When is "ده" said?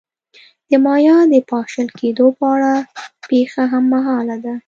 4.45-4.53